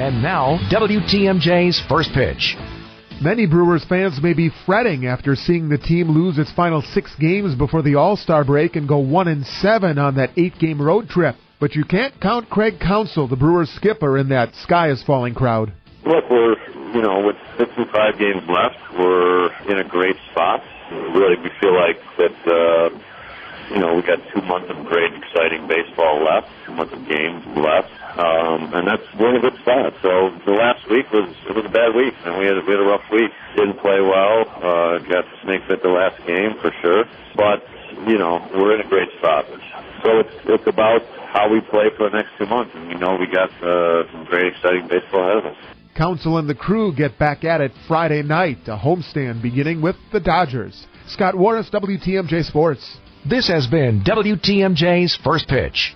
And 0.00 0.22
now, 0.22 0.56
WTMJ's 0.72 1.78
first 1.86 2.08
pitch. 2.14 2.56
Many 3.20 3.44
Brewers 3.44 3.84
fans 3.84 4.18
may 4.22 4.32
be 4.32 4.50
fretting 4.64 5.04
after 5.04 5.36
seeing 5.36 5.68
the 5.68 5.76
team 5.76 6.08
lose 6.08 6.38
its 6.38 6.50
final 6.52 6.80
six 6.80 7.14
games 7.20 7.54
before 7.54 7.82
the 7.82 7.96
All-Star 7.96 8.42
break 8.42 8.76
and 8.76 8.88
go 8.88 8.96
one 8.96 9.28
and 9.28 9.44
seven 9.44 9.98
on 9.98 10.14
that 10.14 10.30
eight-game 10.38 10.80
road 10.80 11.10
trip. 11.10 11.36
But 11.60 11.74
you 11.74 11.84
can't 11.84 12.18
count 12.18 12.48
Craig 12.48 12.80
Counsell, 12.80 13.28
the 13.28 13.36
Brewers 13.36 13.68
skipper, 13.76 14.16
in 14.16 14.30
that 14.30 14.54
sky 14.62 14.90
is 14.90 15.02
falling 15.02 15.34
crowd. 15.34 15.70
Look, 16.06 16.24
we're 16.30 16.56
you 16.94 17.02
know 17.02 17.22
with 17.26 17.36
55 17.58 18.18
games 18.18 18.42
left, 18.48 18.80
we're 18.98 19.52
in 19.70 19.80
a 19.80 19.86
great 19.86 20.16
spot. 20.30 20.62
Really, 20.90 21.36
we 21.42 21.50
feel 21.60 21.76
like 21.76 22.00
that. 22.16 22.48
Uh, 22.48 22.98
you 23.70 23.78
know, 23.78 23.94
we 23.94 24.02
got 24.02 24.18
two 24.34 24.42
months 24.42 24.66
of 24.68 24.84
great, 24.86 25.14
exciting 25.14 25.66
baseball 25.70 26.22
left, 26.24 26.50
two 26.66 26.74
months 26.74 26.92
of 26.92 27.06
games 27.06 27.38
left, 27.54 27.90
um, 28.18 28.74
and 28.74 28.82
that's 28.86 29.06
we're 29.14 29.30
in 29.30 29.38
a 29.38 29.44
good 29.46 29.58
spot. 29.62 29.94
So 30.02 30.34
the 30.44 30.52
last 30.58 30.82
week 30.90 31.06
was 31.14 31.30
it 31.46 31.54
was 31.54 31.64
a 31.64 31.72
bad 31.72 31.94
week, 31.94 32.14
and 32.26 32.34
we 32.38 32.46
had 32.50 32.58
a 32.58 32.62
we 32.66 32.74
had 32.74 32.82
a 32.82 32.90
rough 32.90 33.06
week. 33.14 33.30
Didn't 33.54 33.78
play 33.78 34.02
well. 34.02 34.42
Uh, 34.58 34.98
got 35.06 35.22
the 35.22 35.38
snake 35.46 35.62
bit 35.70 35.82
the 35.82 35.94
last 35.94 36.18
game 36.26 36.58
for 36.58 36.74
sure, 36.82 37.06
but 37.38 37.62
you 38.10 38.18
know 38.18 38.42
we're 38.54 38.74
in 38.74 38.82
a 38.82 38.88
great 38.90 39.08
spot. 39.18 39.46
So 40.02 40.18
it's 40.18 40.34
it's 40.50 40.66
about 40.66 41.06
how 41.30 41.46
we 41.46 41.60
play 41.60 41.94
for 41.96 42.10
the 42.10 42.16
next 42.16 42.34
two 42.38 42.46
months, 42.46 42.74
and 42.74 42.88
we 42.88 42.94
know 42.98 43.14
we 43.14 43.30
got 43.30 43.50
uh, 43.62 44.10
some 44.10 44.26
great, 44.26 44.50
exciting 44.50 44.88
baseball 44.88 45.30
ahead 45.30 45.46
of 45.46 45.54
us. 45.54 45.58
Counsell 45.96 46.38
and 46.38 46.48
the 46.48 46.54
crew 46.54 46.94
get 46.94 47.18
back 47.18 47.44
at 47.44 47.60
it 47.60 47.72
Friday 47.86 48.22
night, 48.22 48.58
a 48.66 48.76
homestand 48.76 49.42
beginning 49.42 49.82
with 49.82 49.96
the 50.12 50.20
Dodgers. 50.20 50.86
Scott 51.08 51.36
Warras, 51.36 51.68
WTMJ 51.70 52.44
Sports. 52.44 52.98
This 53.28 53.48
has 53.48 53.66
been 53.66 54.00
WTMJ's 54.00 55.18
First 55.22 55.46
Pitch. 55.46 55.94